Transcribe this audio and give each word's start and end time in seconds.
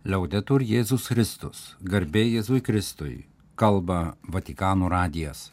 Liaudetur 0.00 0.62
Jėzus 0.64 1.10
Kristus, 1.12 1.58
garbė 1.84 2.22
Jėzui 2.24 2.62
Kristui, 2.64 3.26
kalba 3.52 4.14
Vatikano 4.24 4.88
radijas. 4.88 5.50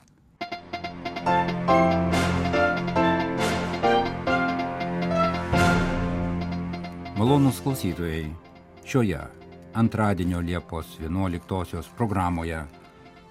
Malonus 7.19 7.59
klausytojai, 7.59 8.23
šioje 8.87 9.19
antradienio 9.75 10.39
Liepos 10.39 10.95
11 11.03 11.91
programoje 11.99 12.63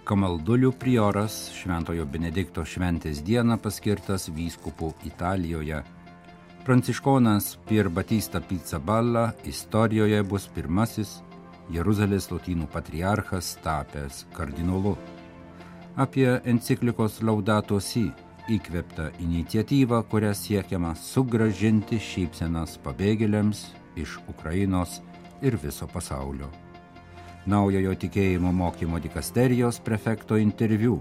Kamaldulių 0.04 0.74
prioras 0.76 1.46
Šventojo 1.56 2.04
Benedikto 2.04 2.60
šventės 2.60 3.24
dieną 3.24 3.56
paskirtas 3.56 4.28
vyskupų 4.28 4.92
Italijoje 5.08 5.80
Pranciškonas 6.66 7.58
Pier 7.68 7.88
Batista 7.88 8.40
Pizzaballa 8.40 9.32
istorijoje 9.44 10.22
bus 10.26 10.48
pirmasis 10.50 11.12
Jeruzalės 11.70 12.24
lotynų 12.32 12.66
patriarchas 12.72 13.52
tapęs 13.62 14.24
kardinolu. 14.34 14.96
Apie 15.94 16.27
enciklikos 16.42 17.20
Laudato 17.22 17.78
Si 17.78 18.08
įkveptą 18.50 19.12
iniciatyvą, 19.22 20.00
kuria 20.10 20.32
siekiama 20.34 20.96
sugražinti 20.98 22.00
šypsenas 22.02 22.80
pabėgėliams 22.83 23.62
iš 23.94 24.16
Ukrainos 24.27 24.98
ir 25.46 25.55
viso 25.62 25.86
pasaulio. 25.86 26.50
Naujojo 27.46 27.94
tikėjimo 27.94 28.50
mokymo 28.50 28.98
dikasterijos 29.06 29.78
prefekto 29.86 30.42
interviu. 30.42 30.98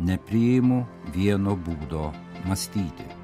Nepriimu 0.00 0.82
vieno 1.14 1.54
būdo 1.54 2.10
mąstyti. 2.50 3.17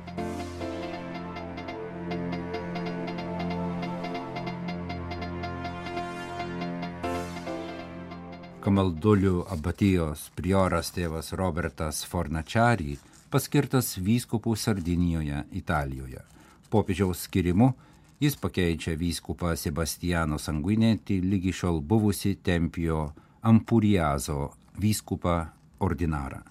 Kamaldulių 8.74 9.44
abatijos 9.54 10.24
prioras 10.34 10.88
tėvas 10.90 11.28
Robertas 11.38 12.00
Fornačiari 12.10 12.96
paskirtas 13.30 13.92
vyskupų 14.02 14.56
Sardinijoje, 14.58 15.44
Italijoje. 15.54 16.24
Popiežiaus 16.74 17.20
skirimu 17.28 17.68
jis 18.18 18.34
pakeičia 18.34 18.96
vyskupą 18.98 19.52
Sebastiano 19.54 20.40
Sanguinėti 20.42 21.20
lygi 21.22 21.54
šiol 21.54 21.78
buvusi 21.86 22.34
Tempijo 22.42 23.12
Ampuriazo 23.46 24.48
vyskupą 24.82 25.36
ordinarą. 25.78 26.42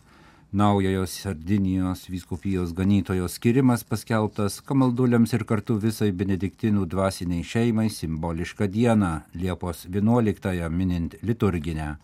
Naujojo 0.53 1.07
Sardinijos 1.07 2.09
vyskupijos 2.09 2.73
ganytojo 2.73 3.27
skirimas 3.27 3.83
paskelbtas 3.83 4.61
kamalduliams 4.61 5.33
ir 5.33 5.43
kartu 5.49 5.75
visai 5.81 6.11
benediktinų 6.13 6.85
dvasiniai 6.91 7.41
šeimai 7.41 7.89
simbolišką 7.89 8.67
dieną 8.69 9.21
Liepos 9.33 9.87
11-ąją 9.89 10.69
minint 10.69 11.15
liturginę 11.23 11.95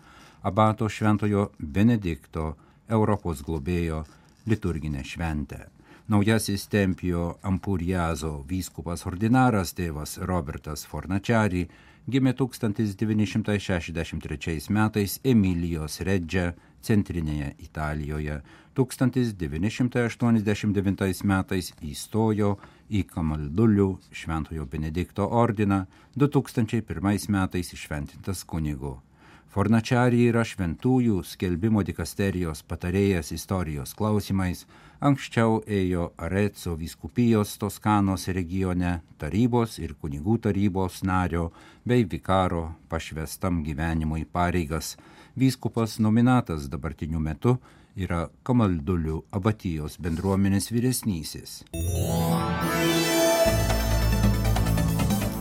abato 0.41 0.89
šventojo 0.89 1.49
Benedikto 1.59 2.55
Europos 2.87 3.41
globėjo 3.45 4.05
liturginę 4.47 5.03
šventę. 5.05 5.69
Naujasis 6.09 6.67
Tempijo 6.67 7.37
Ampuriazo 7.45 8.43
vyskupas 8.49 9.05
ordinaras 9.05 9.73
tėvas 9.77 10.17
Robertas 10.17 10.85
Fornačiari 10.89 11.69
gimė 12.09 12.33
1963 12.33 14.73
metais 14.73 15.19
Emilijos 15.23 16.01
Redžia 16.01 16.53
centrinėje 16.81 17.53
Italijoje. 17.65 18.41
1989 18.79 21.23
metais 21.27 21.73
įstojo 21.83 22.57
į 22.89 23.03
Kamaldulių 23.09 23.97
Šventojo 24.15 24.65
Benedikto 24.65 25.27
ordiną, 25.27 25.85
2001 26.15 27.29
metais 27.29 27.73
išventintas 27.75 28.43
kunigu. 28.47 29.01
Fornačiari 29.49 30.27
yra 30.29 30.43
šventųjų 30.45 31.23
skelbimo 31.25 31.81
dikasterijos 31.81 32.59
patarėjas 32.69 33.31
istorijos 33.33 33.95
klausimais, 33.97 34.67
anksčiau 35.01 35.63
ėjo 35.65 36.11
Areco 36.21 36.75
vyskupijos 36.77 37.55
Toskanos 37.57 38.27
regione 38.29 38.99
tarybos 39.17 39.79
ir 39.81 39.95
kunigų 39.97 40.37
tarybos 40.45 41.01
nario 41.01 41.47
bei 41.81 42.05
vikaro 42.05 42.75
pašvestam 42.93 43.63
gyvenimui 43.65 44.27
pareigas. 44.29 44.99
Vyskupas 45.39 45.99
nominatas 46.03 46.65
dabartiniu 46.67 47.19
metu 47.23 47.53
yra 47.95 48.25
Kamaldulių 48.43 49.21
abatijos 49.31 49.95
bendruomenės 50.03 50.67
vyresnysis. 50.73 51.53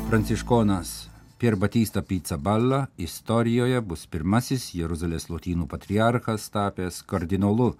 Pranciškonas 0.07 0.93
Pier 1.39 1.57
Batista 1.57 2.03
Pizzaballa 2.03 2.85
istorijoje 2.99 3.83
bus 3.91 4.07
pirmasis 4.07 4.69
Jeruzalės 4.79 5.27
lotynų 5.33 5.67
patriarchas 5.75 6.47
tapęs 6.55 7.03
kardinolu. 7.03 7.73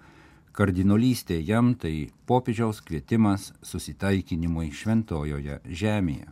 Kardinolystė 0.51 1.39
jam 1.39 1.71
tai 1.79 2.09
popiežiaus 2.27 2.83
kvietimas 2.83 3.53
susitaikinimui 3.63 4.73
šventojoje 4.75 5.61
žemėje. 5.71 6.27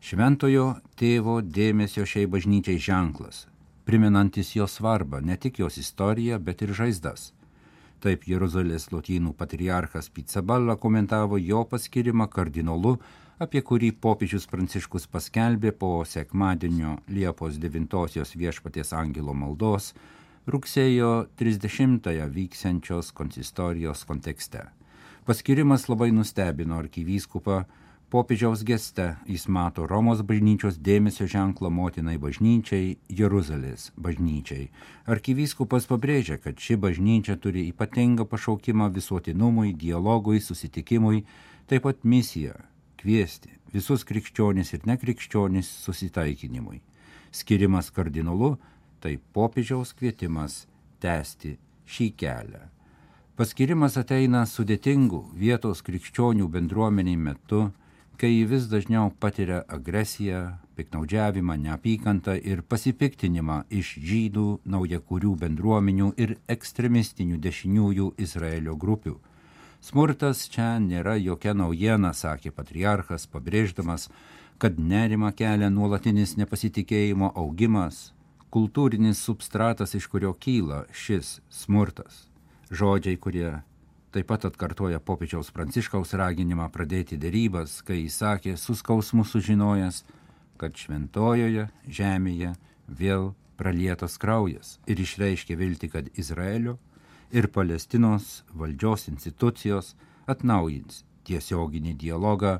Šventojo 0.00 0.70
tėvo 1.00 1.40
dėmesio 1.40 2.04
šiai 2.04 2.28
bažnyčiai 2.28 2.76
ženklas, 2.76 3.46
primenantis 3.86 4.52
jo 4.56 4.66
svarbą 4.66 5.22
ne 5.22 5.36
tik 5.36 5.60
jos 5.62 5.78
istoriją, 5.78 6.38
bet 6.42 6.62
ir 6.66 6.74
žaizdas. 6.74 7.30
Taip 8.02 8.26
Jeruzalės 8.28 8.90
lotynų 8.92 9.32
patriarchas 9.38 10.10
Pizzaballa 10.12 10.76
komentavo 10.76 11.38
jo 11.40 11.62
paskirimą 11.70 12.26
kardinolu 12.28 12.96
apie 13.38 13.60
kurį 13.60 13.92
popiežius 14.00 14.46
Pranciškus 14.50 15.06
paskelbė 15.12 15.72
po 15.76 15.90
sekmadienio 16.08 16.98
Liepos 17.08 17.58
9 17.60 18.36
viešpaties 18.42 18.92
angelo 18.96 19.34
maldos 19.34 19.92
rugsėjo 20.46 21.26
30-ąją 21.38 22.28
vyksiančios 22.32 23.12
konsistorijos 23.12 24.04
kontekste. 24.08 24.66
Paskirimas 25.26 25.88
labai 25.90 26.12
nustebino 26.14 26.78
arkivyskupą, 26.78 27.64
popiežiaus 28.10 28.62
geste 28.64 29.16
jis 29.26 29.48
mato 29.48 29.86
Romos 29.86 30.22
bažnyčios 30.22 30.78
dėmesio 30.78 31.26
ženklą 31.30 31.70
motinai 31.70 32.16
bažnyčiai, 32.22 32.96
Jeruzalės 33.08 33.90
bažnyčiai. 33.96 34.70
Arkivyskupas 35.10 35.88
pabrėžia, 35.90 36.38
kad 36.38 36.60
ši 36.60 36.78
bažnyčia 36.80 37.36
turi 37.36 37.66
ypatingą 37.72 38.28
pašaukimą 38.30 38.88
visuotinumui, 38.94 39.74
dialogui, 39.74 40.40
susitikimui, 40.40 41.24
taip 41.66 41.86
pat 41.88 42.04
misiją 42.04 42.54
kviesti 43.02 43.56
visus 43.74 44.06
krikščionis 44.08 44.72
ir 44.72 44.86
nekrikščionis 44.88 45.68
susitaikinimui. 45.84 46.80
Skirimas 47.34 47.90
kardinolu 47.90 48.56
tai 49.02 49.18
popiežiaus 49.36 49.92
kvietimas 49.98 50.64
tęsti 51.02 51.56
šį 51.86 52.08
kelią. 52.20 52.62
Paskirimas 53.36 53.98
ateina 54.00 54.46
sudėtingų 54.48 55.20
vietos 55.36 55.82
krikščionių 55.84 56.46
bendruomeniai 56.54 57.18
metu, 57.20 57.66
kai 58.16 58.44
vis 58.48 58.66
dažniau 58.72 59.10
patiria 59.20 59.62
agresiją, 59.68 60.56
piknaudžiavimą, 60.76 61.56
neapykantą 61.60 62.36
ir 62.40 62.62
pasipiktinimą 62.62 63.62
iš 63.70 63.96
žydų, 64.10 64.46
naujakurių 64.64 65.32
bendruomenių 65.42 66.12
ir 66.16 66.36
ekstremistinių 66.48 67.38
dešiniųjų 67.44 68.12
Izraelio 68.26 68.76
grupių. 68.76 69.16
Smurtas 69.80 70.46
čia 70.50 70.76
nėra 70.80 71.14
jokia 71.20 71.54
naujiena, 71.54 72.12
sakė 72.16 72.50
patriarchas, 72.50 73.28
pabrėždamas, 73.30 74.08
kad 74.58 74.80
nerima 74.80 75.32
kelia 75.36 75.68
nuolatinis 75.70 76.36
nepasitikėjimo 76.40 77.32
augimas, 77.36 78.12
kultūrinis 78.50 79.20
substratas, 79.20 79.94
iš 79.94 80.08
kurio 80.08 80.32
kyla 80.32 80.86
šis 80.92 81.40
smurtas. 81.52 82.24
Žodžiai, 82.72 83.18
kurie 83.20 83.50
taip 84.16 84.30
pat 84.32 84.46
atkartoja 84.48 84.96
popiežiaus 85.04 85.50
pranciškaus 85.52 86.14
raginimą 86.16 86.70
pradėti 86.72 87.18
dėrybas, 87.20 87.82
kai 87.84 87.98
jis 87.98 88.14
sakė, 88.22 88.54
suskausmu 88.56 89.26
sužinojęs, 89.28 90.04
kad 90.56 90.72
šventojoje 90.72 91.66
žemėje 91.84 92.54
vėl 92.88 93.34
pralietas 93.60 94.16
kraujas 94.16 94.78
ir 94.88 95.02
išreiškė 95.04 95.56
vilti, 95.60 95.90
kad 95.92 96.08
Izraelio 96.16 96.78
ir 97.28 97.50
Palestinos 97.52 98.40
valdžios 98.56 99.10
institucijos 99.12 99.92
atnaujins 100.24 101.02
tiesioginį 101.28 101.92
dialogą, 102.00 102.54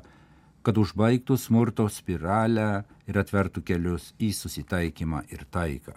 kad 0.61 0.77
užbaigtų 0.77 1.39
smurto 1.41 1.87
spiralę 1.89 2.83
ir 3.09 3.17
atvertų 3.17 3.63
kelius 3.65 4.11
į 4.21 4.29
susitaikymą 4.35 5.23
ir 5.33 5.47
taiką. 5.49 5.95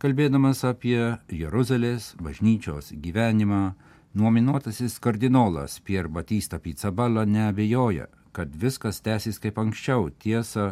Kalbėdamas 0.00 0.62
apie 0.64 1.18
Jeruzalės 1.28 2.14
bažnyčios 2.16 2.94
gyvenimą, 2.96 3.74
nominuotasis 4.16 4.98
kardinolas 4.98 5.80
Pier 5.80 6.08
Batista 6.08 6.58
Pizzaballa 6.58 7.24
neabejoja, 7.24 8.06
kad 8.32 8.54
viskas 8.56 9.00
tęsis 9.04 9.38
kaip 9.42 9.58
anksčiau, 9.60 10.08
tiesa, 10.10 10.70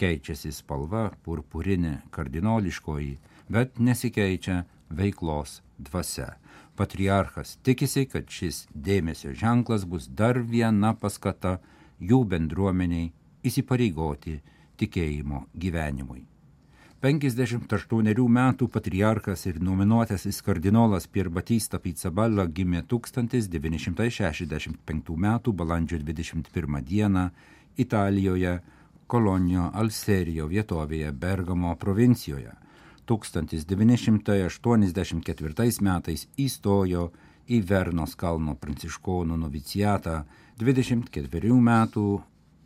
keičiasi 0.00 0.50
spalva 0.54 1.04
purpurinė 1.24 2.00
kardinoliškoji, 2.10 3.12
bet 3.46 3.78
nesikeičia 3.78 4.64
veiklos 4.90 5.60
dvasia. 5.78 6.32
Patriarchas 6.76 7.58
tikisi, 7.62 8.06
kad 8.10 8.26
šis 8.26 8.64
dėmesio 8.74 9.36
ženklas 9.38 9.86
bus 9.86 10.08
dar 10.08 10.40
viena 10.42 10.94
paskata 10.94 11.58
jų 12.00 12.24
bendruomeniai 12.34 13.12
įsipareigoti 13.46 14.40
tikėjimo 14.80 15.44
gyvenimui. 15.54 16.29
58 17.00 18.28
metų 18.28 18.68
patriarkas 18.68 19.48
ir 19.48 19.56
nominuotasis 19.64 20.44
kardinolas 20.44 21.08
Pier 21.08 21.32
Batista 21.32 21.80
Pizzaballa 21.80 22.44
gimė 22.44 22.84
1965 22.84 25.16
m. 25.16 25.40
balandžio 25.62 25.96
21 25.96 26.84
d. 26.84 27.08
Italijoje, 27.80 28.60
Kolonio 29.06 29.70
Alserijo 29.72 30.44
vietovėje 30.52 31.12
Bergamo 31.12 31.74
provincijoje. 31.80 32.52
1984 33.08 35.80
metais 35.80 36.28
įstojo 36.36 37.12
į 37.48 37.64
Vernos 37.64 38.12
kalno 38.14 38.54
pranciškonų 38.60 39.36
novicijatą, 39.40 40.24
24 40.60 41.48
metų 41.64 42.20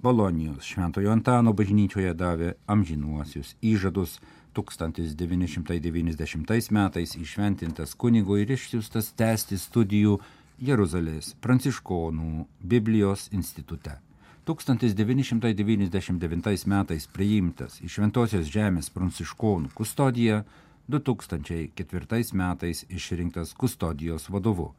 Bolonijos 0.04 0.68
Šventojo 0.68 1.08
Antano 1.16 1.56
bažnyčioje 1.56 2.12
davė 2.12 2.60
amžinuosius 2.68 3.56
įžadus. 3.64 4.20
1990 4.54 6.70
metais 6.76 7.16
išventintas 7.16 7.96
kunigo 7.98 8.36
ir 8.38 8.52
išsiųstas 8.54 9.10
tęsti 9.18 9.58
studijų 9.58 10.20
Jeruzalės 10.68 11.34
pranciškonų 11.40 12.44
Biblijos 12.60 13.28
institute. 13.32 13.96
1999 14.44 16.68
metais 16.74 17.08
priimtas 17.16 17.80
į 17.80 17.88
Šventosios 17.96 18.46
žemės 18.52 18.92
pranciškonų 18.92 19.68
kustodiją, 19.74 20.44
2004 20.92 22.36
metais 22.36 22.84
išrinktas 22.92 23.56
kustodijos 23.56 24.28
vadovu, 24.28 24.76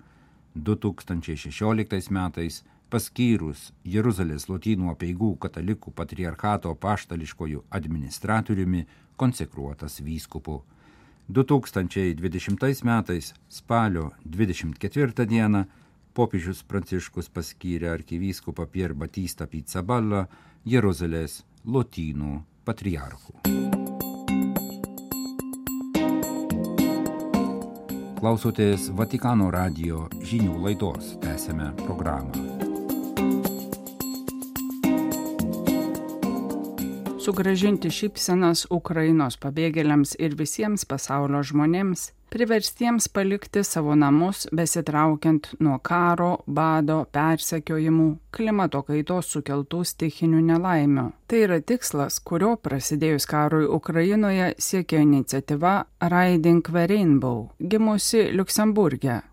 2016 0.55 2.13
metais 2.13 2.63
paskyrus 2.95 3.73
Jeruzalės 3.83 4.45
lotynų 4.47 4.93
apieigų 4.93 5.33
katalikų 5.43 5.91
patriarchato 5.97 6.71
paštališkojų 6.79 7.65
administratoriumi 7.75 8.85
konsekruotas 9.19 9.99
vyskupu. 10.05 10.61
2020 11.27 12.85
metais 12.87 13.33
spalio 13.49 14.11
24 14.23 15.27
dieną 15.27 15.65
popiežius 16.15 16.63
Pranciškus 16.63 17.27
paskyrė 17.35 17.91
arkivyskupą 17.97 18.67
Pier 18.71 18.93
Batista 18.93 19.47
Pizzaballa 19.49 20.27
Jeruzalės 20.63 21.41
lotynų 21.65 22.43
patriarchų. 22.63 23.41
Klausotės 28.23 28.87
Vatikano 28.95 29.51
radio 29.53 30.07
žinių 30.23 30.61
laidos, 30.63 31.17
tęsėme 31.21 31.73
programą. 31.83 32.54
Sugražinti 37.25 37.89
šypsenas 37.89 38.67
Ukrainos 38.69 39.39
pabėgėliams 39.41 40.13
ir 40.21 40.35
visiems 40.37 40.83
pasaulio 40.85 41.41
žmonėms, 41.49 42.11
priverstiems 42.29 43.07
palikti 43.15 43.63
savo 43.65 43.95
namus 43.97 44.45
besitraukiant 44.53 45.49
nuo 45.65 45.79
karo, 45.89 46.29
bado, 46.45 46.99
persekiojimų, 47.17 48.07
klimato 48.35 48.83
kaitos 48.85 49.33
sukeltų 49.33 49.81
stichinių 49.91 50.43
nelaimių. 50.51 51.07
Tai 51.25 51.43
yra 51.47 51.61
tikslas, 51.61 52.19
kurio 52.21 52.55
prasidėjus 52.61 53.25
karui 53.31 53.65
Ukrainoje 53.65 54.53
siekia 54.61 55.01
iniciatyva 55.01 55.77
Riding 56.05 56.61
the 56.69 56.85
Rainbow, 56.91 57.47
gimusi 57.57 58.27
Luksemburgė 58.37 59.23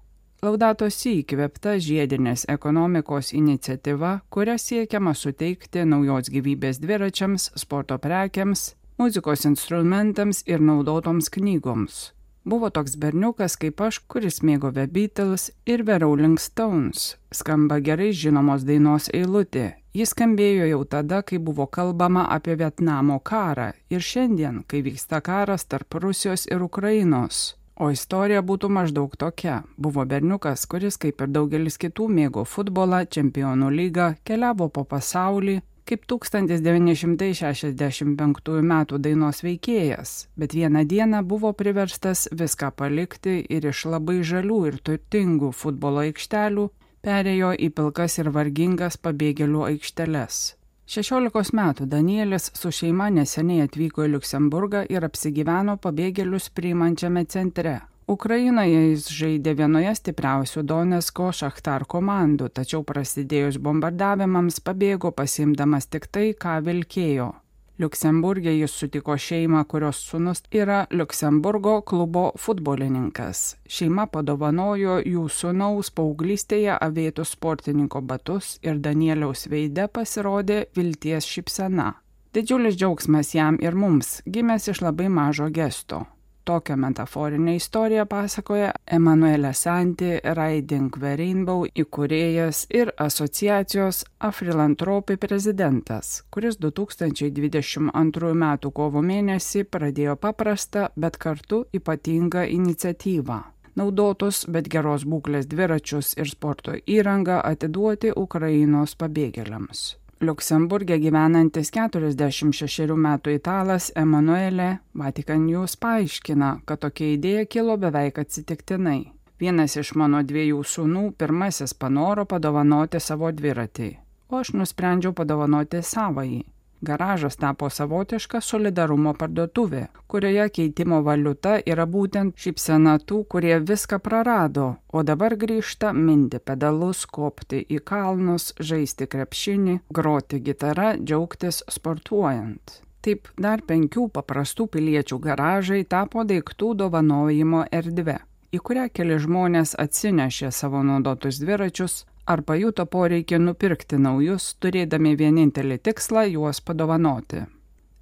Laudato 0.42 0.88
Si 0.90 1.20
įkvėpta 1.20 1.76
žiedinės 1.78 2.48
ekonomikos 2.50 3.28
iniciatyva, 3.38 4.24
kuria 4.26 4.56
siekiama 4.58 5.12
suteikti 5.14 5.84
naujos 5.86 6.32
gyvybės 6.34 6.80
dviračiams, 6.82 7.44
sporto 7.62 7.94
prekiams, 8.02 8.72
muzikos 8.98 9.46
instrumentams 9.46 10.42
ir 10.50 10.58
naudotoms 10.58 11.30
knygoms. 11.36 12.00
Buvo 12.42 12.72
toks 12.74 12.98
berniukas 12.98 13.54
kaip 13.54 13.84
aš, 13.86 14.00
kuris 14.10 14.42
mėgo 14.42 14.72
The 14.74 14.88
Beatles 14.90 15.52
ir 15.62 15.86
The 15.86 16.00
Rolling 16.02 16.34
Stones. 16.42 17.12
Skamba 17.30 17.78
gerai 17.78 18.10
žinomos 18.10 18.66
dainos 18.66 19.12
eilutė. 19.14 19.76
Jis 19.94 20.10
skambėjo 20.10 20.66
jau 20.72 20.82
tada, 20.90 21.22
kai 21.22 21.38
buvo 21.38 21.70
kalbama 21.70 22.26
apie 22.34 22.58
Vietnamo 22.58 23.22
karą 23.22 23.70
ir 23.94 24.02
šiandien, 24.02 24.64
kai 24.66 24.82
vyksta 24.82 25.22
karas 25.22 25.70
tarp 25.70 26.02
Rusijos 26.02 26.50
ir 26.50 26.66
Ukrainos. 26.66 27.52
O 27.80 27.88
istorija 27.90 28.42
būtų 28.44 28.69
maždaug 28.69 29.16
tokia. 29.16 29.62
Buvo 29.76 30.04
berniukas, 30.04 30.66
kuris, 30.69 30.96
kaip 31.00 31.20
ir 31.24 31.28
daugelis 31.32 31.78
kitų, 31.80 32.08
mėgo 32.08 32.44
futbolą, 32.44 33.06
čempionų 33.08 33.70
lygą, 33.72 34.14
keliavo 34.28 34.69
po 34.69 34.84
pasaulį, 34.84 35.62
kaip 35.88 36.04
1965 36.06 38.60
m. 38.60 38.84
dainos 39.06 39.42
veikėjas, 39.42 40.28
bet 40.36 40.54
vieną 40.54 40.84
dieną 40.86 41.22
buvo 41.26 41.52
priverstas 41.52 42.28
viską 42.32 42.70
palikti 42.76 43.46
ir 43.48 43.66
iš 43.72 43.84
labai 43.88 44.22
žalių 44.22 44.66
ir 44.68 44.76
turtingų 44.84 45.52
futbolo 45.52 46.00
aikštelių 46.06 46.70
perėjo 47.02 47.52
į 47.58 47.70
pilkas 47.75 48.18
ir 48.22 48.30
vargingas 48.30 48.96
pabėgėlių 48.96 49.62
aikšteles. 49.72 50.62
16 50.87 51.55
metų 51.55 51.87
Danielis 51.87 52.50
su 52.58 52.73
šeima 52.75 53.06
neseniai 53.14 53.62
atvyko 53.67 54.06
į 54.06 54.17
Luksemburgą 54.17 54.82
ir 54.90 55.06
apsigyveno 55.06 55.76
pabėgėlius 55.79 56.50
priimančiame 56.50 57.25
centre. 57.25 57.81
Ukrainoje 58.11 58.81
jis 58.90 59.06
žaidė 59.14 59.55
vienoje 59.61 59.94
stipriausių 60.00 60.64
Donetsko 60.67 61.31
Šachtar 61.32 61.87
komandų, 61.87 62.50
tačiau 62.50 62.82
prasidėjus 62.82 63.61
bombardavimams 63.62 64.58
pabėgo 64.67 65.14
pasimdamas 65.14 65.87
tik 65.87 66.11
tai, 66.11 66.32
ką 66.34 66.58
vilkėjo 66.67 67.31
Liuksemburgė 67.80 68.52
jis 68.52 68.74
sutiko 68.76 69.16
šeimą, 69.16 69.62
kurios 69.64 70.02
sunus 70.04 70.42
yra 70.52 70.82
Liuksemburgo 70.92 71.80
klubo 71.88 72.24
futbolininkas. 72.36 73.56
Šeima 73.64 74.04
padovanojo 74.12 74.98
jų 75.00 75.24
sunaus 75.32 75.90
paauglystėje 75.96 76.76
avėtus 76.76 77.32
sportininko 77.36 78.04
batus 78.04 78.58
ir 78.62 78.78
Danieliaus 78.84 79.48
veide 79.48 79.88
pasirodė 79.88 80.66
vilties 80.76 81.26
šypsena. 81.26 81.94
Didžiulis 82.32 82.76
džiaugsmas 82.76 83.34
jam 83.34 83.58
ir 83.60 83.75
mums, 83.76 84.20
gimęs 84.25 84.68
iš 84.72 84.84
labai 84.84 85.08
mažo 85.12 85.48
gesto. 85.52 86.04
Tokią 86.44 86.76
metaforinę 86.76 87.54
istoriją 87.54 88.06
pasakoja 88.06 88.72
Emanuelė 88.86 89.52
Santi 89.54 90.08
Riding 90.38 90.96
the 90.98 91.12
Rainbow 91.16 91.62
įkūrėjas 91.84 92.64
ir 92.74 92.90
asociacijos 92.98 94.02
Afrilantropi 94.18 95.16
prezidentas, 95.16 96.24
kuris 96.30 96.58
2022 96.58 98.34
m. 98.34 98.44
kovo 98.74 99.02
mėnesį 99.06 99.64
pradėjo 99.70 100.16
paprastą, 100.16 100.88
bet 100.96 101.16
kartu 101.16 101.64
ypatingą 101.72 102.44
iniciatyvą 102.58 103.40
naudotus, 103.78 104.44
bet 104.49 104.68
geros 104.68 105.06
būklės 105.08 105.46
dviračius 105.49 106.14
ir 106.18 106.28
sporto 106.28 106.75
įrangą 106.87 107.40
atiduoti 107.54 108.12
Ukrainos 108.16 108.99
pabėgėliams. 108.99 110.01
Liuksemburgė 110.23 111.00
gyvenantis 111.02 111.73
46 111.75 112.95
metų 112.95 113.33
italas 113.35 113.88
Emanuelė 113.99 114.69
Vatikan 114.95 115.41
News 115.49 115.75
paaiškina, 115.83 116.50
kad 116.62 116.79
tokia 116.85 117.09
idėja 117.17 117.49
kilo 117.50 117.75
beveik 117.75 118.21
atsitiktinai. 118.23 119.00
Vienas 119.43 119.75
iš 119.83 119.91
mano 119.99 120.21
dviejų 120.23 120.61
sūnų 120.62 121.02
pirmasis 121.19 121.75
panoro 121.75 122.23
padovanoti 122.31 123.00
savo 123.02 123.33
dviratį, 123.35 123.88
o 124.31 124.38
aš 124.38 124.52
nusprendžiau 124.55 125.11
padovanoti 125.11 125.83
savąjį. 125.83 126.45
Garažas 126.82 127.36
tapo 127.38 127.68
savotiška 127.70 128.40
solidarumo 128.42 129.12
parduotuvė, 129.14 129.84
kurioje 130.10 130.48
keitimo 130.56 130.98
valiuta 131.06 131.60
yra 131.62 131.86
būtent 131.86 132.34
šypsena 132.34 132.96
tų, 132.98 133.20
kurie 133.30 133.60
viską 133.62 134.00
prarado, 134.02 134.64
o 134.90 135.04
dabar 135.06 135.36
grįžta 135.38 135.92
minti 135.94 136.40
pedalus, 136.42 137.04
kopti 137.06 137.62
į 137.70 137.78
kalnus, 137.86 138.50
žaisti 138.58 139.06
krepšinį, 139.06 139.78
groti 139.94 140.42
gitarą, 140.42 140.96
džiaugtis 140.98 141.62
sportuojant. 141.70 142.80
Taip 143.02 143.30
dar 143.38 143.62
penkių 143.62 144.08
paprastų 144.18 144.66
piliečių 144.74 145.22
garažai 145.22 145.84
tapo 145.86 146.26
daiktų 146.26 146.74
dovanojimo 146.82 147.62
erdve, 147.70 148.18
į 148.50 148.58
kurią 148.58 148.88
keli 148.90 149.22
žmonės 149.22 149.78
atsinešė 149.78 150.50
savo 150.50 150.82
naudotus 150.86 151.38
dviračius, 151.42 152.02
ar 152.26 152.43
pajuto 152.47 152.87
poreikį 152.87 153.41
nupirkti 153.47 153.99
naujus, 153.99 154.52
turėdami 154.62 155.17
vienintelį 155.19 155.79
tikslą 155.88 156.29
juos 156.31 156.61
padovanoti. 156.61 157.43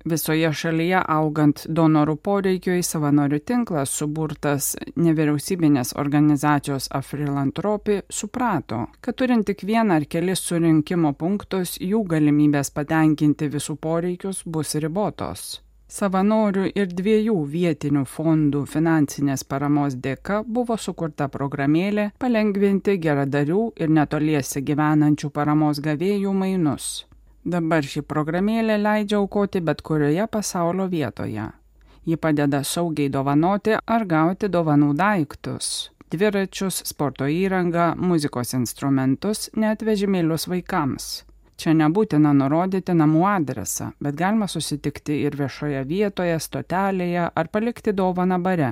Visoje 0.09 0.49
šalyje 0.57 1.03
augant 1.13 1.67
donorų 1.69 2.15
poreikiui 2.25 2.81
savanorių 2.81 3.41
tinklas 3.45 3.93
suburtas 3.93 4.71
nevyriausybinės 4.97 5.93
organizacijos 6.01 6.89
Afrilantropi 6.97 8.01
suprato, 8.09 8.87
kad 9.05 9.21
turint 9.21 9.45
tik 9.51 9.67
vieną 9.69 10.01
ar 10.01 10.09
kelis 10.09 10.41
surinkimo 10.41 11.13
punktus, 11.13 11.77
jų 11.77 12.07
galimybės 12.09 12.73
patenkinti 12.73 13.53
visų 13.53 13.77
poreikius 13.77 14.41
bus 14.47 14.75
ribotos. 14.81 15.61
Savanorių 15.91 16.69
ir 16.79 16.93
dviejų 16.95 17.33
vietinių 17.51 18.05
fondų 18.07 18.61
finansinės 18.71 19.43
paramos 19.43 19.97
dėka 19.99 20.37
buvo 20.47 20.77
sukurta 20.79 21.27
programėlė 21.27 22.05
palengvinti 22.23 22.95
geradarių 23.03 23.65
ir 23.75 23.91
netoliese 23.91 24.63
gyvenančių 24.63 25.31
paramos 25.35 25.81
gavėjų 25.83 26.35
mainus. 26.43 26.91
Dabar 27.43 27.83
ši 27.83 28.05
programėlė 28.07 28.77
leidžia 28.79 29.19
aukoti 29.19 29.63
bet 29.67 29.83
kurioje 29.83 30.29
pasaulio 30.31 30.87
vietoje. 30.93 31.49
Ji 32.07 32.17
padeda 32.17 32.63
saugiai 32.63 33.11
dovanoti 33.11 33.75
ar 33.75 34.07
gauti 34.07 34.47
dovanų 34.47 34.93
daiktus- 34.95 35.91
dviračius, 36.15 36.85
sporto 36.87 37.27
įrangą, 37.27 37.97
muzikos 37.97 38.55
instrumentus, 38.55 39.51
net 39.57 39.83
vežimėlius 39.83 40.47
vaikams. 40.47 41.25
Čia 41.61 41.75
nebūtina 41.77 42.31
nurodyti 42.33 42.95
namų 42.97 43.25
adresą, 43.29 43.91
bet 44.01 44.15
galima 44.17 44.47
susitikti 44.49 45.19
ir 45.27 45.35
viešoje 45.37 45.83
vietoje, 45.85 46.39
stotelėje 46.41 47.27
ar 47.37 47.51
palikti 47.53 47.93
dovaną 47.93 48.39
bare. 48.41 48.71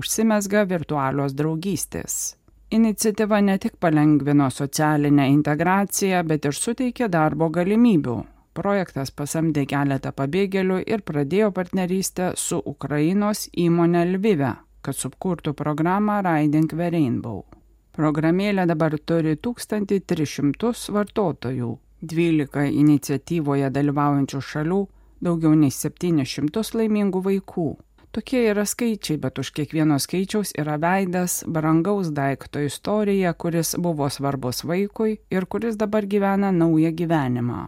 Užsimesga 0.00 0.62
virtualios 0.70 1.34
draugystės. 1.36 2.38
Iniciatyva 2.72 3.42
ne 3.44 3.58
tik 3.60 3.76
palengvino 3.76 4.48
socialinę 4.48 5.26
integraciją, 5.28 6.22
bet 6.24 6.48
ir 6.48 6.56
suteikė 6.56 7.10
darbo 7.12 7.50
galimybių. 7.52 8.16
Projektas 8.56 9.12
pasamdė 9.12 9.66
keletą 9.68 10.14
pabėgėlių 10.16 10.80
ir 10.88 11.04
pradėjo 11.04 11.52
partnerystę 11.52 12.32
su 12.36 12.62
Ukrainos 12.72 13.44
įmonė 13.66 14.06
Lvive, 14.14 14.54
kad 14.80 14.96
sukurtų 14.96 15.52
programą 15.52 16.22
Riding 16.24 16.72
the 16.72 16.88
Rainbow. 16.96 17.44
Programėlė 17.92 18.64
dabar 18.72 18.96
turi 19.04 19.36
1300 19.36 20.92
vartotojų, 20.96 21.72
12 22.02 22.66
iniciatyvoje 22.72 23.70
dalyvaujančių 23.70 24.42
šalių, 24.42 24.82
daugiau 25.22 25.54
nei 25.54 25.70
700 25.70 26.74
laimingų 26.74 27.22
vaikų. 27.28 27.70
Tokie 28.12 28.42
yra 28.50 28.66
skaičiai, 28.68 29.16
bet 29.16 29.38
už 29.40 29.54
kiekvieno 29.56 29.96
skaičiaus 30.02 30.50
yra 30.60 30.74
veidas, 30.76 31.38
brangaus 31.48 32.10
daikto 32.12 32.60
istorija, 32.60 33.32
kuris 33.32 33.72
buvo 33.80 34.10
svarbus 34.12 34.66
vaikui 34.68 35.14
ir 35.32 35.46
kuris 35.46 35.78
dabar 35.80 36.04
gyvena 36.04 36.50
naują 36.52 36.90
gyvenimą. 36.92 37.62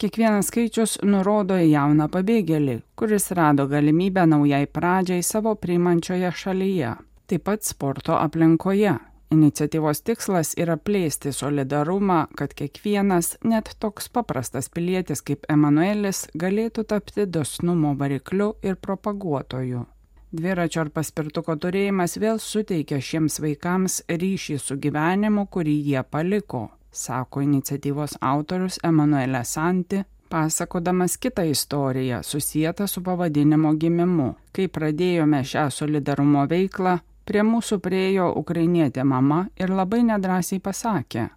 Kiekvienas 0.00 0.48
skaičius 0.48 0.96
nurodo 1.04 1.58
į 1.60 1.68
jauną 1.74 2.08
pabėgėlį, 2.08 2.78
kuris 2.96 3.28
rado 3.36 3.68
galimybę 3.68 4.24
naujai 4.26 4.64
pradžiai 4.66 5.22
savo 5.22 5.52
priimančioje 5.60 6.32
šalyje, 6.40 6.94
taip 7.28 7.44
pat 7.50 7.68
sporto 7.68 8.16
aplinkoje, 8.16 8.96
Iniciatyvos 9.32 10.02
tikslas 10.04 10.50
yra 10.60 10.74
plėsti 10.76 11.30
solidarumą, 11.32 12.26
kad 12.36 12.52
kiekvienas, 12.52 13.38
net 13.48 13.70
toks 13.80 14.10
paprastas 14.12 14.68
pilietis 14.68 15.24
kaip 15.24 15.46
Emanuelis, 15.52 16.26
galėtų 16.36 16.84
tapti 16.90 17.24
dosnumo 17.24 17.94
varikliu 17.96 18.50
ir 18.62 18.76
propaguotoju. 18.76 19.86
Dviračio 20.32 20.82
ar 20.84 20.90
paspirtuko 20.92 21.56
turėjimas 21.60 22.18
vėl 22.20 22.40
suteikia 22.40 23.00
šiems 23.00 23.38
vaikams 23.44 23.98
ryšį 24.08 24.58
su 24.60 24.76
gyvenimu, 24.80 25.46
kurį 25.52 25.76
jie 25.86 26.02
paliko, 26.04 26.66
sako 26.92 27.44
iniciatyvos 27.44 28.18
autorius 28.20 28.78
Emanuelė 28.84 29.44
Santi, 29.48 30.02
pasakodamas 30.32 31.16
kitą 31.20 31.44
istoriją 31.48 32.20
susijęta 32.24 32.86
su 32.86 33.00
pavadinimo 33.04 33.72
gimimu. 33.80 34.34
Kai 34.52 34.68
pradėjome 34.68 35.40
šią 35.44 35.66
solidarumo 35.72 36.44
veiklą, 36.48 36.98
Prie 37.22 37.42
mūsų 37.46 37.78
priejo 37.78 38.32
ukrainietė 38.34 39.04
mama 39.06 39.44
ir 39.54 39.70
labai 39.70 40.00
nedrasiai 40.02 40.58
pasakė, 40.58 41.28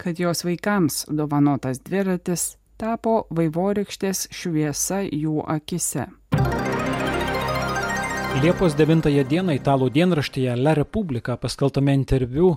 kad 0.00 0.20
jos 0.20 0.40
vaikams 0.46 1.02
dovanotas 1.12 1.82
dviratis 1.84 2.54
tapo 2.80 3.26
vaivorykštės 3.28 4.28
šviesa 4.32 5.02
jų 5.04 5.44
akise. 5.44 6.06
Liepos 8.40 8.72
9 8.80 9.12
dieną 9.28 9.58
italų 9.60 9.90
dienraštyje 9.92 10.56
La 10.56 10.72
Repubblica 10.74 11.36
paskeltame 11.36 11.92
interviu 11.94 12.56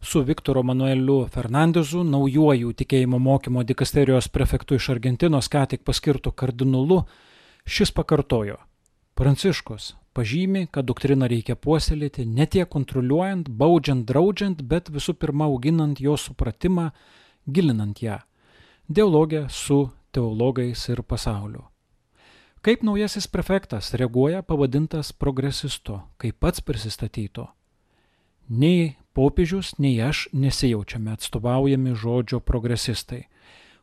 su 0.00 0.22
Viktoro 0.22 0.62
Manueliu 0.62 1.24
Fernandezu, 1.34 2.04
naujuoju 2.06 2.70
tikėjimo 2.72 3.18
mokymo 3.18 3.66
dikasterijos 3.66 4.30
prefektu 4.30 4.78
iš 4.78 4.92
Argentinos, 4.94 5.50
ką 5.50 5.66
tik 5.74 5.82
paskirtų 5.82 6.32
kardinolu, 6.38 7.02
šis 7.66 7.90
pakartojo. 7.90 8.62
Pranciškus 9.18 9.96
pažymi, 10.18 10.66
kad 10.74 10.88
doktriną 10.90 11.28
reikia 11.30 11.54
puoselėti 11.54 12.24
ne 12.26 12.46
tiek 12.50 12.66
kontroliuojant, 12.66 13.46
baudžiant, 13.60 14.02
draudžiant, 14.08 14.64
bet 14.66 14.90
visų 14.90 15.14
pirma 15.14 15.46
auginant 15.46 16.00
jo 16.02 16.16
supratimą, 16.18 16.90
gilinant 17.46 18.02
ją. 18.02 18.18
Dialogė 18.90 19.46
su 19.52 19.84
teologais 20.10 20.88
ir 20.90 21.04
pasauliu. 21.06 21.68
Kaip 22.66 22.82
naujasis 22.82 23.28
prefektas 23.30 23.92
reaguoja 23.94 24.42
pavadintas 24.42 25.12
progresistu, 25.14 26.00
kaip 26.18 26.40
pats 26.42 26.64
prisistatyto? 26.66 27.46
Nei 28.48 28.96
popiežius, 29.14 29.76
nei 29.78 30.00
aš 30.02 30.26
nesijaučiame 30.32 31.14
atstovaujami 31.14 31.94
žodžio 31.94 32.40
progresistai 32.40 33.28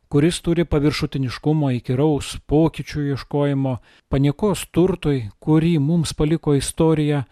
kuris 0.08 0.38
turi 0.44 0.64
paviršutiniškumo 0.68 1.72
įkyraus 1.78 2.36
pokyčių 2.50 3.06
ieškojimo, 3.12 3.76
paniekos 4.12 4.66
turtui, 4.74 5.26
kurį 5.42 5.76
mums 5.82 6.14
paliko 6.14 6.54
istorija, 6.56 7.24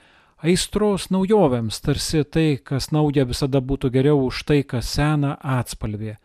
aistros 0.44 1.08
naujovėms, 1.14 1.80
tarsi 1.84 2.24
tai, 2.24 2.48
kas 2.58 2.90
nauja 2.92 3.24
visada 3.28 3.62
būtų 3.62 3.92
geriau 3.94 4.26
už 4.26 4.42
tai, 4.48 4.60
kas 4.62 4.90
sena 4.96 5.36
atspalvė, 5.38 6.18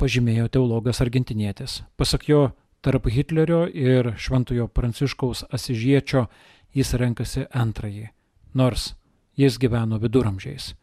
pažymėjo 0.00 0.50
teologas 0.58 1.00
argentinietis. 1.04 1.82
Pasak 1.96 2.28
jo, 2.28 2.44
tarp 2.84 3.08
Hitlerio 3.08 3.64
ir 3.70 4.14
Šventojo 4.18 4.68
Pranciškaus 4.68 5.46
Asižiečio 5.54 6.26
jis 6.74 6.94
renkasi 6.98 7.46
antrąjį, 7.54 8.08
nors 8.54 8.92
jis 9.38 9.58
gyveno 9.62 10.02
viduramžiais 10.02 10.74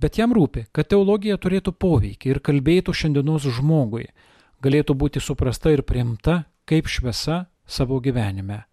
bet 0.00 0.18
jam 0.18 0.32
rūpi, 0.36 0.66
kad 0.72 0.88
teologija 0.90 1.38
turėtų 1.40 1.72
poveikį 1.72 2.32
ir 2.32 2.40
kalbėtų 2.44 2.94
šiandienos 2.94 3.48
žmogui, 3.58 4.08
galėtų 4.64 4.96
būti 4.96 5.22
suprasta 5.22 5.72
ir 5.72 5.84
priimta 5.86 6.44
kaip 6.66 6.88
šviesa 6.90 7.46
savo 7.66 8.00
gyvenime. 8.00 8.64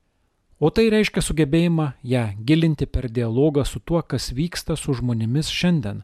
O 0.63 0.69
tai 0.71 0.87
reiškia 0.93 1.21
sugebėjimą 1.25 1.89
ją 2.07 2.23
gilinti 2.47 2.85
per 2.87 3.09
dialogą 3.11 3.65
su 3.67 3.81
tuo, 3.83 4.01
kas 4.01 4.31
vyksta 4.31 4.77
su 4.79 4.93
žmonėmis 4.95 5.49
šiandien, 5.51 6.03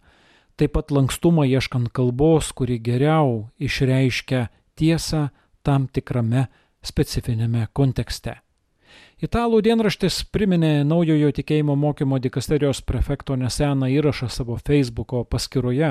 taip 0.60 0.74
pat 0.76 0.92
lankstumą 0.92 1.46
ieškant 1.48 1.94
kalbos, 1.96 2.52
kuri 2.52 2.80
geriau 2.84 3.48
išreiškia 3.56 4.50
tiesą 4.76 5.30
tam 5.64 5.88
tikrame 5.88 6.50
specifinėme 6.84 7.70
kontekste. 7.74 8.40
Italų 9.20 9.58
dienraštis 9.60 10.22
priminė 10.32 10.86
naujojo 10.88 11.34
tikėjimo 11.36 11.74
mokymo 11.76 12.22
dikasterijos 12.24 12.80
prefekto 12.88 13.36
neseną 13.36 13.90
įrašą 13.92 14.30
savo 14.32 14.56
Facebooko 14.56 15.26
paskyroje, 15.28 15.90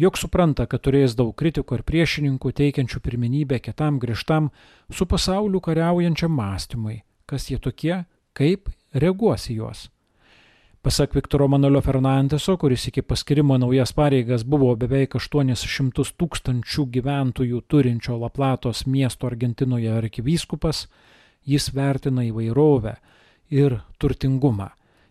jog 0.00 0.16
supranta, 0.16 0.64
kad 0.64 0.80
turės 0.86 1.12
daug 1.12 1.34
kritikų 1.36 1.76
ir 1.76 1.84
priešininkų 1.84 2.54
teikiančių 2.62 3.02
pirminybę 3.04 3.60
kitam 3.60 3.98
grįžtam 4.00 4.48
su 4.88 5.04
pasauliu 5.04 5.60
kariaujančiam 5.60 6.32
mąstymui, 6.32 7.02
kas 7.28 7.50
jie 7.50 7.60
tokie, 7.60 7.98
kaip 8.32 8.72
reaguos 8.96 9.50
į 9.52 9.60
juos. 9.60 9.90
Pasak 10.80 11.12
Viktoro 11.20 11.50
Manolio 11.52 11.84
Fernandeso, 11.84 12.56
kuris 12.56 12.88
iki 12.88 13.04
paskirimo 13.04 13.58
naujas 13.60 13.92
pareigas 13.92 14.40
buvo 14.40 14.72
beveik 14.72 15.18
800 15.20 16.16
tūkstančių 16.16 16.88
gyventojų 16.96 17.60
turinčio 17.68 18.16
Laplatos 18.24 18.86
miesto 18.88 19.28
Argentinoje 19.28 19.92
arkivyskupas, 19.92 20.86
Jis 21.44 21.70
vertina 21.74 22.24
įvairovę 22.24 22.96
ir 23.52 23.80
turtingumą, 24.00 24.70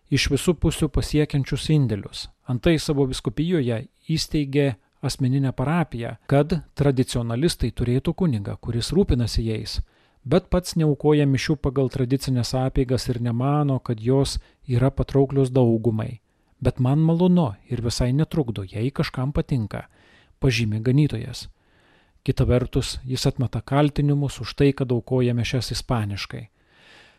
iš 0.10 0.30
visų 0.34 0.56
pusių 0.62 0.90
pasiekiančius 0.94 1.70
indėlius. 1.74 2.28
Antai 2.50 2.78
savo 2.80 3.06
viskupijoje 3.10 3.86
įsteigė 4.10 4.74
asmeninę 5.04 5.52
parapiją, 5.54 6.16
kad 6.28 6.56
tradicionalistai 6.80 7.72
turėtų 7.76 8.14
kunigą, 8.18 8.58
kuris 8.58 8.92
rūpinasi 8.96 9.46
jais, 9.48 9.80
bet 10.24 10.50
pats 10.50 10.78
neaukoja 10.80 11.28
mišių 11.28 11.58
pagal 11.62 11.92
tradicinės 11.94 12.54
apėgas 12.58 13.10
ir 13.12 13.22
nemano, 13.22 13.80
kad 13.80 14.00
jos 14.00 14.40
yra 14.68 14.92
patrauklios 14.92 15.52
daugumai. 15.52 16.22
Bet 16.64 16.80
man 16.80 17.04
malonu 17.04 17.54
ir 17.68 17.84
visai 17.84 18.14
netrukdo, 18.16 18.64
jei 18.64 18.92
kažkam 18.92 19.34
patinka, 19.36 19.88
pažymė 20.40 20.80
ganytojas. 20.80 21.50
Kita 22.24 22.46
vertus, 22.48 23.00
jis 23.04 23.26
atmeta 23.28 23.60
kaltinimus 23.62 24.40
už 24.40 24.56
tai, 24.56 24.72
kad 24.72 24.92
aukojame 24.92 25.44
šias 25.44 25.74
ispaniškai. 25.76 26.46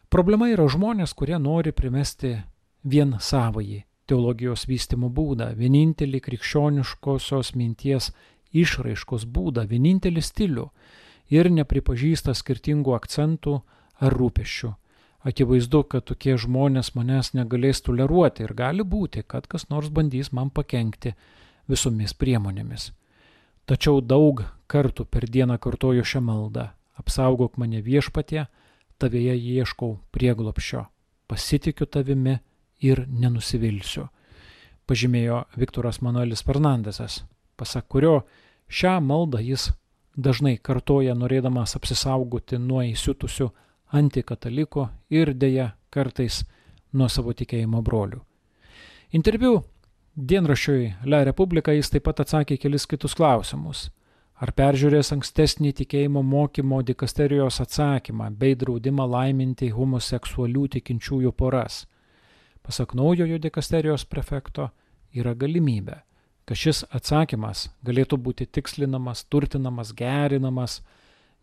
Problema 0.08 0.48
yra 0.48 0.64
žmonės, 0.70 1.12
kurie 1.12 1.36
nori 1.36 1.72
primesti 1.76 2.38
vien 2.84 3.16
savąjį 3.20 3.82
teologijos 4.08 4.64
vystimo 4.68 5.10
būdą, 5.12 5.50
vienintelį 5.56 6.20
krikščioniškosios 6.24 7.52
minties 7.56 8.10
išraiškos 8.52 9.26
būdą, 9.28 9.66
vienintelį 9.68 10.22
stilių 10.24 10.66
ir 11.32 11.50
nepripažįsta 11.52 12.34
skirtingų 12.36 12.96
akcentų 12.96 13.58
ar 14.00 14.16
rūpeščių. 14.16 14.72
Akivaizdu, 15.24 15.84
kad 15.88 16.04
tokie 16.04 16.36
žmonės 16.36 16.92
manęs 16.96 17.32
negalės 17.32 17.80
toleruoti 17.84 18.44
ir 18.44 18.52
gali 18.56 18.84
būti, 18.84 19.24
kad 19.26 19.48
kas 19.48 19.70
nors 19.70 19.88
bandys 19.88 20.32
man 20.36 20.50
pakengti 20.52 21.14
visomis 21.68 22.12
priemonėmis. 22.12 22.90
Tačiau 23.64 24.02
daug 24.04 24.44
kartų 24.74 25.06
per 25.06 25.28
dieną 25.30 25.60
kartoju 25.62 26.04
šią 26.04 26.22
maldą. 26.26 26.68
Apsaugok 26.98 27.56
mane 27.58 27.80
viešpatie, 27.82 28.44
tavėje 29.02 29.34
ieškau 29.34 29.96
prieglopšio, 30.14 30.84
pasitikiu 31.30 31.86
tavimi 31.86 32.38
ir 32.82 33.04
nenusivilsiu. 33.08 34.08
Pažymėjo 34.86 35.44
Viktoras 35.56 36.02
Manuelis 36.04 36.44
Fernandesas, 36.44 37.22
pasak 37.56 37.88
kurio 37.88 38.20
šią 38.68 38.98
maldą 39.02 39.40
jis 39.42 39.70
dažnai 40.16 40.58
kartoja 40.62 41.14
norėdamas 41.18 41.74
apsisaugoti 41.78 42.58
nuo 42.58 42.82
įsiutusių 42.86 43.50
antikataliko 43.94 44.88
ir 45.10 45.32
dėja 45.34 45.72
kartais 45.90 46.42
nuo 46.92 47.08
savo 47.08 47.34
tikėjimo 47.34 47.82
brolių. 47.82 48.20
Interviu 49.14 49.62
dienraščiui 50.14 50.94
Le 51.10 51.24
Republika 51.26 51.74
jis 51.74 51.90
taip 51.90 52.06
pat 52.06 52.22
atsakė 52.24 52.58
kelis 52.60 52.86
kitus 52.86 53.14
klausimus. 53.18 53.88
Ar 54.44 54.50
peržiūrės 54.52 55.08
ankstesnį 55.14 55.70
tikėjimo 55.78 56.20
mokymo 56.20 56.82
dikasterijos 56.84 57.62
atsakymą 57.62 58.26
bei 58.36 58.52
draudimą 58.60 59.06
laiminti 59.08 59.70
homoseksualių 59.72 60.66
tikinčiųjų 60.74 61.32
poras? 61.32 61.78
Pasak 62.60 62.92
naujojo 62.98 63.38
dikasterijos 63.40 64.04
prefekto, 64.04 64.66
yra 65.16 65.32
galimybė, 65.32 65.96
kad 66.44 66.60
šis 66.60 66.82
atsakymas 66.92 67.70
galėtų 67.88 68.18
būti 68.26 68.44
tikslinamas, 68.44 69.24
turtinamas, 69.32 69.94
gerinamas, 69.96 70.82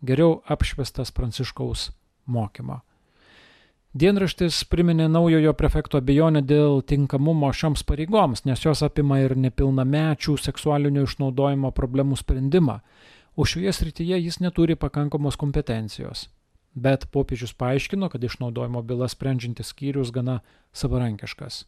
geriau 0.05 0.43
apšvestas 0.45 1.09
pranciškaus 1.17 1.89
mokymo. 2.29 2.83
Dienraštis 3.91 4.61
priminė 4.71 5.09
naujojo 5.11 5.51
prefekto 5.59 5.99
abejonę 5.99 6.39
dėl 6.47 6.77
tinkamumo 6.87 7.49
šioms 7.51 7.81
pareigoms, 7.83 8.45
nes 8.47 8.63
jos 8.63 8.85
apima 8.87 9.17
ir 9.19 9.35
nepilnamečių 9.35 10.37
seksualinio 10.39 11.03
išnaudojimo 11.03 11.73
problemų 11.75 12.15
sprendimą, 12.21 12.77
o 13.35 13.43
šioje 13.43 13.73
srityje 13.75 14.21
jis 14.21 14.39
neturi 14.39 14.79
pakankamos 14.79 15.35
kompetencijos. 15.35 16.29
Bet 16.71 17.09
popiežius 17.11 17.51
paaiškino, 17.51 18.07
kad 18.07 18.23
išnaudojimo 18.23 18.79
bylas 18.79 19.11
sprendžiantis 19.11 19.75
skyrius 19.75 20.15
gana 20.15 20.39
savarankiškas. 20.71 21.65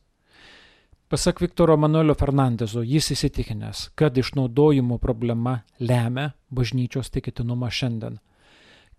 Pasak 1.11 1.43
Viktoro 1.43 1.75
Manuelio 1.75 2.15
Fernandezo, 2.15 2.87
jis 2.87 3.11
įsitikinęs, 3.17 3.89
kad 3.99 4.15
išnaudojimo 4.15 4.95
problema 4.97 5.59
lemia 5.79 6.31
bažnyčios 6.47 7.11
tikitinumą 7.11 7.67
šiandien 7.67 8.21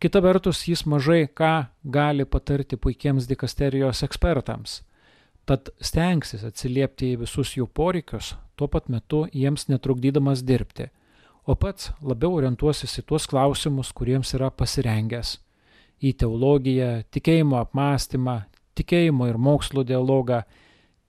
Kita 0.04 0.20
vertus, 0.20 0.58
jis 0.68 0.82
mažai 0.84 1.22
ką 1.32 1.64
gali 1.88 2.26
patarti 2.28 2.76
puikiems 2.76 3.24
dikasterijos 3.24 4.02
ekspertams, 4.04 4.82
tad 5.48 5.70
stengsis 5.80 6.42
atsiliepti 6.44 7.14
į 7.14 7.20
visus 7.22 7.54
jų 7.56 7.64
poreikius, 7.72 8.34
tuo 8.52 8.66
pat 8.68 8.90
metu 8.92 9.22
jiems 9.32 9.62
netrukdydamas 9.70 10.42
dirbti, 10.44 10.90
o 11.48 11.56
pats 11.56 11.88
labiau 12.04 12.36
orientuosis 12.36 12.98
į 13.00 13.04
tuos 13.08 13.24
klausimus, 13.32 13.94
kuriems 13.96 14.34
yra 14.36 14.50
pasirengęs- 14.52 15.38
į 16.08 16.10
teologiją, 16.20 16.90
tikėjimo 17.08 17.56
apmąstymą, 17.62 18.34
tikėjimo 18.76 19.28
ir 19.30 19.38
mokslo 19.38 19.86
dialogą, 19.88 20.42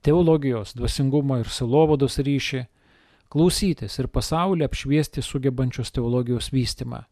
teologijos, 0.00 0.72
dvasingumo 0.72 1.36
ir 1.44 1.52
silovados 1.52 2.16
ryšį, 2.16 2.64
klausytis 3.28 3.98
ir 3.98 4.08
pasaulį 4.08 4.64
apšviesti 4.64 5.20
sugebančios 5.20 5.92
teologijos 5.92 6.48
vystimą 6.48 7.04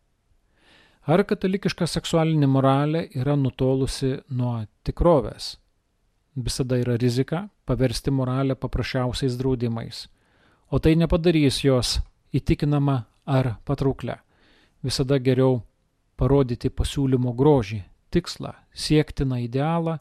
Ar 1.04 1.20
katalikiška 1.28 1.84
seksualinė 1.84 2.46
moralė 2.48 3.02
yra 3.12 3.34
nutolusi 3.36 4.14
nuo 4.32 4.54
tikrovės? 4.88 5.58
Visada 6.34 6.78
yra 6.80 6.96
rizika 6.96 7.42
paversti 7.68 8.10
moralę 8.10 8.56
paprasčiausiais 8.56 9.36
draudimais, 9.36 10.06
o 10.72 10.80
tai 10.80 10.94
nepadarys 10.96 11.60
jos 11.60 11.98
įtikinama 12.32 13.02
ar 13.28 13.50
patrauklę. 13.68 14.16
Visada 14.80 15.20
geriau 15.20 15.60
parodyti 16.16 16.72
pasiūlymo 16.72 17.36
grožį, 17.36 17.82
tikslą, 18.10 18.56
siektiną 18.72 19.44
idealą, 19.44 19.98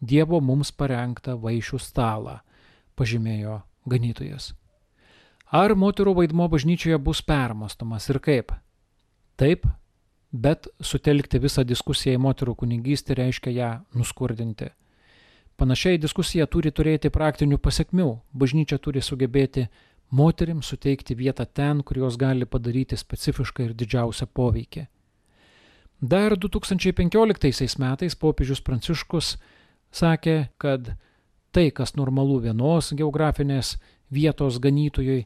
Dievo 0.00 0.42
mums 0.44 0.72
parengtą 0.76 1.38
vaišių 1.40 1.78
stalą, 1.80 2.40
pažymėjo 2.96 3.62
ganytojas. 3.88 4.50
Ar 5.48 5.72
moterų 5.72 6.12
vaidmo 6.18 6.48
bažnyčioje 6.52 6.98
bus 7.00 7.22
permastomas 7.24 8.08
ir 8.12 8.18
kaip? 8.20 8.52
Taip, 9.40 9.64
bet 10.32 10.68
sutelkti 10.80 11.40
visą 11.42 11.64
diskusiją 11.64 12.16
į 12.16 12.22
moterų 12.22 12.54
kunigystę 12.62 13.14
reiškia 13.14 13.52
ją 13.54 13.70
nuskurdinti. 13.94 14.70
Panašiai 15.56 15.98
diskusija 15.98 16.46
turi 16.46 16.70
turėti 16.70 17.08
praktinių 17.08 17.56
pasiekmių. 17.58 18.10
Bažnyčia 18.36 18.76
turi 18.78 19.00
sugebėti 19.00 19.68
moterims 20.10 20.68
suteikti 20.68 21.16
vietą 21.16 21.46
ten, 21.46 21.80
kur 21.82 21.98
jos 22.02 22.18
gali 22.20 22.44
padaryti 22.44 22.96
specifišką 22.96 23.64
ir 23.64 23.72
didžiausią 23.74 24.28
poveikį. 24.36 24.86
Dar 26.00 26.36
2015 26.36 27.78
metais 27.80 28.14
popiežius 28.20 28.60
Pranciškus 28.60 29.36
sakė, 29.90 30.50
kad 30.58 30.92
tai, 31.56 31.70
kas 31.70 31.96
normalu 31.96 32.42
vienos 32.44 32.92
geografinės 32.92 33.78
vietos 34.12 34.60
ganytojui, 34.60 35.24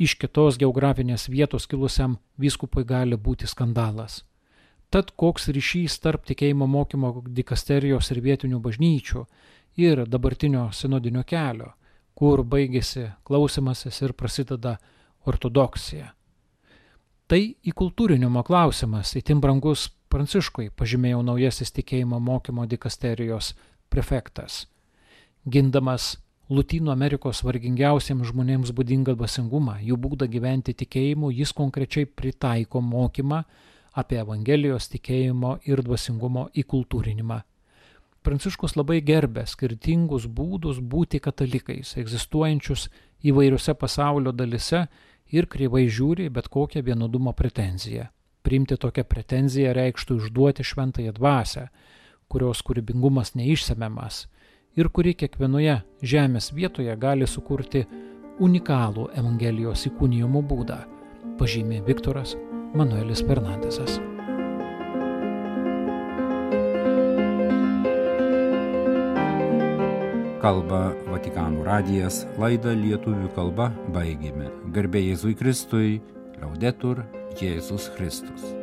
iš 0.00 0.16
kitos 0.16 0.56
geografinės 0.60 1.28
vietos 1.28 1.66
kilusiam 1.68 2.16
vyskupui 2.40 2.86
gali 2.88 3.18
būti 3.20 3.48
skandalas. 3.50 4.22
Tad 4.90 5.12
koks 5.14 5.50
ryšys 5.54 6.00
tarp 6.02 6.24
tikėjimo 6.26 6.66
mokymo 6.66 7.12
dikasterijos 7.28 8.10
ir 8.10 8.22
vietinių 8.24 8.58
bažnyčių 8.64 9.26
ir 9.78 10.06
dabartinio 10.08 10.70
sinodinio 10.74 11.22
kelio, 11.22 11.74
kur 12.14 12.42
baigėsi 12.42 13.10
klausimasis 13.24 14.00
ir 14.02 14.16
prasideda 14.18 14.78
ortodoksija. 15.30 16.10
Tai 17.30 17.38
įkultūrinimo 17.70 18.42
klausimas, 18.42 19.14
įtim 19.14 19.38
brangus 19.40 19.86
Pranciškui, 20.10 20.72
pažymėjo 20.74 21.20
naujasis 21.22 21.70
tikėjimo 21.70 22.18
mokymo 22.18 22.64
dikasterijos 22.66 23.52
prefektas. 23.94 24.64
Gindamas 25.46 26.16
Lutynų 26.50 26.90
Amerikos 26.90 27.44
vargingiausiems 27.46 28.26
žmonėms 28.32 28.72
būdingą 28.74 29.12
dvasingumą, 29.14 29.76
jų 29.86 29.94
būdą 30.02 30.26
gyventi 30.26 30.72
tikėjimu, 30.74 31.28
jis 31.30 31.52
konkrečiai 31.54 32.08
pritaiko 32.10 32.80
mokymą 32.82 33.44
apie 34.02 34.18
Evangelijos 34.18 34.88
tikėjimo 34.90 35.52
ir 35.70 35.82
dvasingumo 35.86 36.48
įkultūrinimą. 36.62 37.36
Pranciškus 38.26 38.74
labai 38.74 38.98
gerbė 38.98 39.44
skirtingus 39.46 40.26
būdus 40.26 40.80
būti 40.82 41.20
katalikais, 41.22 41.94
egzistuojančius 42.02 42.88
įvairiose 43.30 43.76
pasaulio 43.78 44.34
dalise 44.34 44.88
ir 45.30 45.46
kreivai 45.46 45.84
žiūri 45.86 46.26
bet 46.34 46.50
kokią 46.50 46.82
vienodumo 46.82 47.30
pretenziją. 47.30 48.08
Priimti 48.42 48.74
tokią 48.74 49.06
pretenziją 49.06 49.78
reikštų 49.78 50.18
išduoti 50.18 50.66
šventąją 50.66 51.14
dvasę, 51.14 51.68
kurios 52.26 52.66
kūrybingumas 52.66 53.36
neišsemiamas 53.38 54.24
ir 54.80 54.88
kuri 54.88 55.12
kiekvienoje 55.18 55.80
žemės 56.12 56.50
vietoje 56.56 56.94
gali 56.96 57.28
sukurti 57.28 57.84
unikalų 58.40 59.10
Evangelijos 59.20 59.84
įkūnijimo 59.90 60.40
būdą, 60.48 60.78
pažymė 61.40 61.82
Viktoras 61.88 62.36
Manuelis 62.76 63.20
Fernandesas. 63.26 63.98
Kalba 70.40 70.94
Vatikanų 71.10 71.66
radijas, 71.66 72.22
laidą 72.40 72.72
lietuvių 72.72 73.28
kalba 73.36 73.68
baigėme. 73.92 74.48
Garbė 74.72 75.04
Jėzui 75.10 75.34
Kristui, 75.36 76.00
laudetur 76.40 77.04
Jėzus 77.36 77.90
Kristus. 77.98 78.59